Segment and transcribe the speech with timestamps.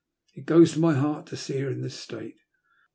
[0.33, 2.39] It goes to my heart to see her in this state."